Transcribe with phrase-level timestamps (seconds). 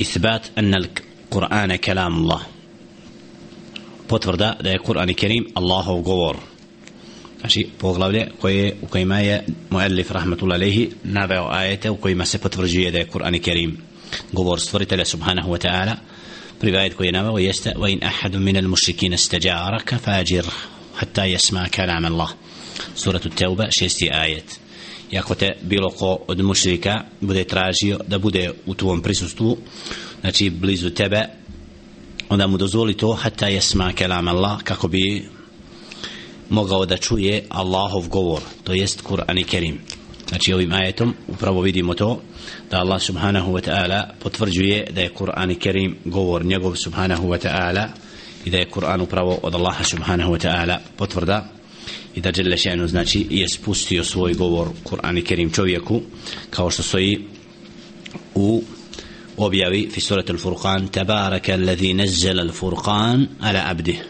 [0.00, 2.42] إثبات أن القرآن كلام الله.
[4.10, 6.36] بوتفر ده ده القرآن الكريم الله هو قوار
[7.44, 13.00] أشي بوغلاو ده قوي وقيمة مؤلف رحمة الله عليه نابع آياته وقيمة سبوتفر جوية ده
[13.00, 13.78] القرآن الكريم
[14.34, 15.98] قوار صفرت الله سبحانه وتعالى.
[16.62, 20.44] برواية قوي نابع ويست وإن أحد من المشركين استجارك فاجر
[20.98, 22.34] حتى يسمع كلام الله.
[22.96, 24.50] سورة التوبة شيستي آيات.
[25.14, 29.56] I ako te bilo ko od mušrika bude tražio da bude u tvom prisustvu,
[30.20, 31.22] znači blizu tebe,
[32.28, 35.28] onda mu dozvoli to hatta jesma kelam Allah kako bi
[36.50, 39.78] mogao da čuje Allahov govor to jest Kur'an i Kerim.
[40.28, 42.20] Znači ovim ajetom upravo vidimo to
[42.70, 47.38] da Allah subhanahu wa ta'ala potvrđuje da je Kur'an i Kerim govor njegov subhanahu wa
[47.48, 47.86] ta'ala
[48.44, 51.48] i da je Kur'an upravo od Allaha subhanahu wa ta'ala potvrda
[52.14, 56.00] i da Jelle še'nu znači je spustio svoj govor Kur'an i Kerim čovjeku
[56.50, 57.18] kao što stoji
[58.34, 58.62] u
[59.36, 64.04] objavi fi surat al-Furqan tabaraka alladhi nazzala al-Furqan ala abdih.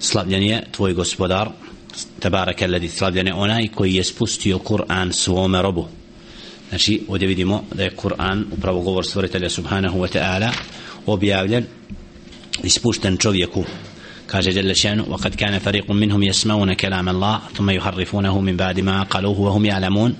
[0.00, 1.48] Slavljen je tvoj gospodar
[2.20, 5.86] tabaraka alladhi slavljen je onaj koji je spustio Kur'an svome robu.
[6.68, 10.50] Znači ovdje vidimo da je Kur'an upravo govor stvoritelja subhanahu wa ta'ala
[11.06, 11.64] objavljen
[12.62, 13.64] ispušten spušten čovjeku
[14.27, 19.03] kaže Jelle šanu وقد كان فريق منهم يسمعون كلام الله ثم يحرفونه من بعد ما
[19.03, 20.15] قالوه وهم يعلمون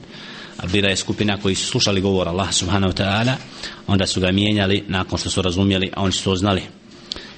[0.67, 3.33] bila je skupina koji su slušali govor Allah subhanahu wa ta'ala
[3.87, 6.61] onda su ga mijenjali nakon što su razumjeli a oni su to znali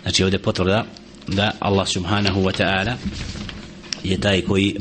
[0.04, 0.86] znači ovdje potvrda
[1.28, 2.94] da Allah subhanahu wa ta'ala
[4.04, 4.76] je taj koji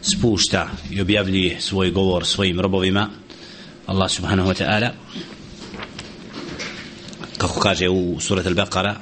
[0.00, 3.10] spušta i objavljuje svoj govor svojim robovima
[3.86, 4.90] Allah subhanahu wa ta'ala
[7.38, 8.94] kako kaže u surat al-Baqara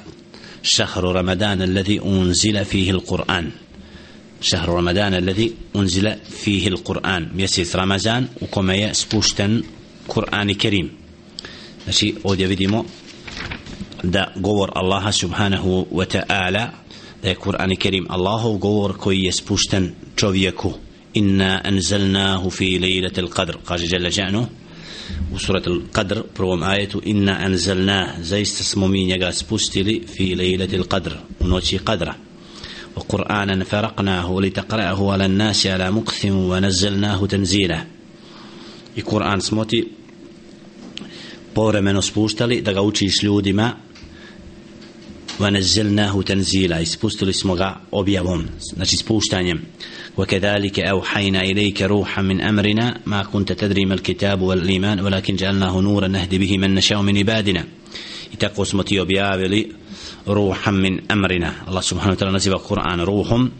[0.63, 3.51] شهر رمضان الذي أنزل فيه القرآن
[4.41, 9.63] شهر رمضان الذي أنزل فيه القرآن mjesec Ramazan u kome je spušten
[10.07, 10.91] Kur'an Kerim
[11.83, 12.85] znači ovdje vidimo
[14.03, 16.69] da govor Allaha subhanahu wa ta'ala
[17.23, 20.73] da je Kur'an Kerim Allahov govor koji je spušten čovjeku
[21.13, 24.45] inna anzalnahu fi lejlatil qadr kaže Jalla Ja'nu
[25.34, 31.12] u surat al-Qadr prvom ajetu inna anzalna zaista smo mi njega spustili fi lejlatil qadr
[31.40, 32.12] u noći qadra
[32.96, 37.80] وقرآنا فرقناه لتقرأه على الناس على مكث ونزلناه تنزيلا
[38.96, 39.88] i Kur'an smo ti
[41.54, 43.72] povremeno spuštali da ga učiš ljudima
[45.40, 46.82] ونزلناه تنزيلا.
[46.82, 48.46] اسبوستل اسمغا اوبيابوم
[48.76, 49.60] نشي سبوشتانيم
[50.18, 53.00] وكذلك أوحينا إليك روحا من أمرنا.
[53.06, 57.64] ما كنت تدري ما الكتاب والإيمان ولكن جعلناه نورا نهدي به من نشاء من عبادنا.
[58.34, 59.66] يتقوس متيو بيابلي
[60.28, 61.54] روحا من أمرنا.
[61.68, 63.50] الله سبحانه وتعالى نزل القرآن روحهم.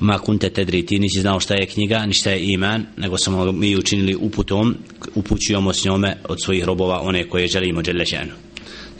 [0.00, 2.84] ما كنت تدري تيني سيزنا وشتا يا كنيغا نشتا يا إيمان.
[2.98, 4.74] نقو سمو ميو چنلي أبوتوم
[5.16, 8.51] أبوتيو موسنومة أتسوي ربوا أوني كوي جلي مجل شأنه.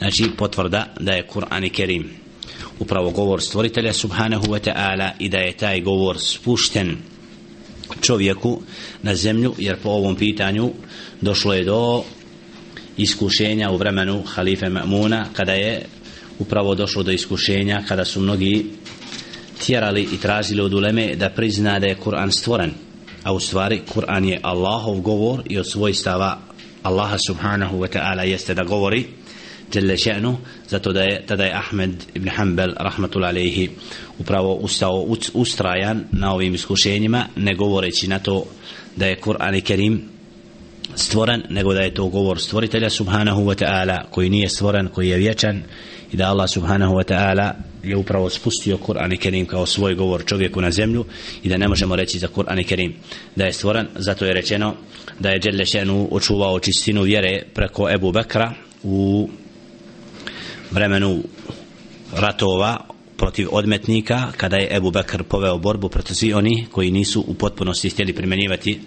[0.03, 2.09] Znači potvrda da je Kur'an i Kerim
[2.79, 6.97] upravo govor stvoritelja subhanahu wa ta'ala i da je taj govor spušten
[8.01, 8.61] čovjeku
[9.03, 10.71] na zemlju jer po ovom pitanju
[11.21, 12.03] došlo je do
[12.97, 15.85] iskušenja u vremenu halife Ma'muna kada je
[16.39, 18.65] upravo došlo do iskušenja kada su mnogi
[19.65, 22.71] tjerali i tražili od uleme da prizna da je Kur'an stvoren.
[23.23, 26.39] A u stvari Kur'an je Allahov govor i od svojstava
[26.83, 29.22] Allaha subhanahu wa ta'ala jeste da govori
[29.75, 30.35] jelle še'nu
[30.69, 33.69] zato da je tada je Ahmed ibn Hanbal rahmatul alaihi
[34.19, 38.45] upravo ustao ustrajan na ovim iskušenjima ne govoreći na to
[38.95, 40.01] da je Kur'an i Kerim
[40.95, 45.17] stvoren nego da je to govor stvoritelja subhanahu wa ta'ala koji nije stvoren koji je
[45.17, 45.63] vječan
[46.13, 47.53] i da Allah subhanahu wa ta'ala
[47.83, 51.05] je upravo spustio Kur'an i Kerim kao svoj govor čovjeku na zemlju
[51.43, 52.93] i da ne možemo reći za Kur'an i Kerim
[53.35, 53.87] da je stvoren.
[53.95, 54.75] Zato je rečeno
[55.19, 58.53] da je Đelešenu očuvao čistinu vjere preko Ebu Bekra
[58.83, 59.29] u
[60.73, 61.23] vremenu
[62.15, 62.77] ratova
[63.17, 67.89] protiv odmetnika kada je Ebu Bekr poveo borbu protiv svi oni koji nisu u potpunosti
[67.89, 68.79] htjeli primjenjivati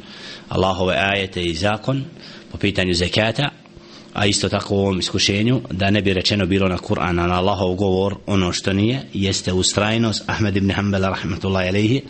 [0.48, 2.04] Allahove ajete i zakon
[2.52, 3.50] po pitanju zekata
[4.14, 7.74] a isto tako u ovom iskušenju da ne bi rečeno bilo na Kur'an na Allahov
[7.74, 12.02] govor ono što nije jeste ustrajnost Ahmed ibn Hanbala rahmatullahi alaihi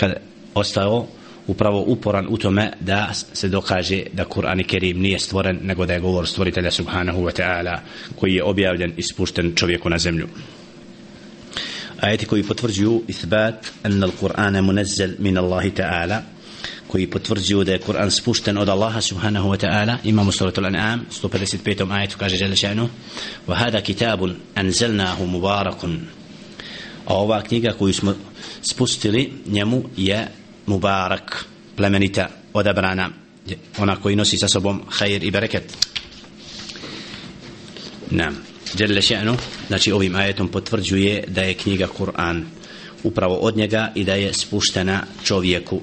[0.00, 0.12] kad
[0.54, 1.06] ostao
[1.46, 5.92] upravo uporan u tome da se dokaže da Kur'an i Kerim nije stvoren nego da
[5.92, 7.78] je govor stvoritelja subhanahu wa ta'ala
[8.16, 10.28] koji je objavljen i spušten čovjeku na zemlju
[12.00, 16.20] ajeti koji potvrđuju isbat anna al-Qur'ana munazzal min Allahi ta'ala
[16.86, 21.92] koji potvrđuju da je Kur'an spušten od Allaha subhanahu wa ta'ala imamo al anam 155.
[21.92, 22.88] ajetu kaže žele še'nu
[23.48, 26.00] wa hada kitabun anzalnahu mubarakun
[27.06, 28.14] a ova knjiga koju smo
[28.62, 30.28] spustili njemu je
[30.66, 31.44] mubarak
[31.76, 33.10] plemenita odabrana
[33.78, 35.76] ona koji nosi sa sobom khair i bereket
[38.10, 38.36] Nam.
[38.78, 39.36] Jelle še'nu,
[39.68, 42.44] znači ovim ajetom potvrđuje da je knjiga Kur'an
[43.02, 45.80] upravo od njega i da je spuštena čovjeku.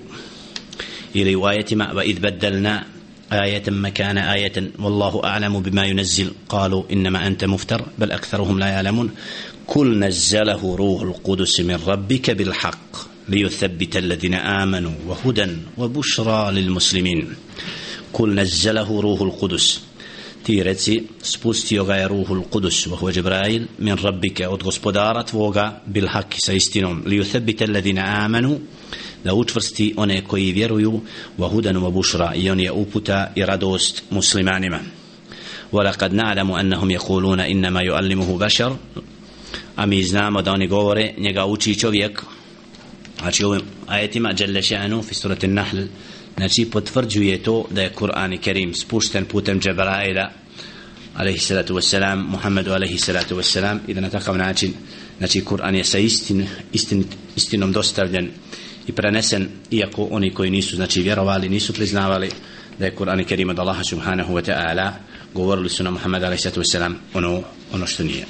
[1.13, 2.83] Ili u ajetima va idbaddalna
[3.31, 9.11] آية مكان آية والله أعلم بما ينزل قالوا إنما أنت مفتر بل أكثرهم لا يعلمون
[9.67, 15.46] كل نزله روح القدس من ربك بالحق ليثبت الذين آمنوا وهدى
[15.78, 17.34] وبشرى للمسلمين
[18.12, 19.80] كل نزله روح القدس
[20.46, 26.06] ti reci spustio ga je ruhul kudus vahu Džibrail min rabbike od gospodara tvoga bil
[26.06, 28.60] haki sa istinom li uthebite ledina amanu
[29.24, 31.00] da učvrsti one koji vjeruju
[31.38, 34.80] wa hudanu wa bušra i on je uputa i radost muslimanima
[35.72, 38.76] ولقد نعلم أنهم يقولون إنما يعلمه بشر
[39.76, 42.22] a mi znamo da oni govore njega uči čovjek
[43.21, 45.77] znači ovim ajetima Đelle še'anu fi surati Nahl
[46.37, 50.29] znači potvrđuje to da je Kur'an i Kerim spušten putem Džebraila
[51.15, 54.73] alaihi salatu wassalam Muhammedu alaihi salatu wassalam i da na takav način
[55.17, 58.29] znači Kur'an je sa istin, istin, istinom dostavljen
[58.87, 62.29] i prenesen iako oni koji nisu znači vjerovali nisu priznavali
[62.79, 64.91] da je Kur'an i Kerim od Allaha subhanahu wa ta'ala
[65.33, 67.43] govorili su na Muhammed alaihi salatu wassalam ono,
[67.73, 68.25] ono što nije.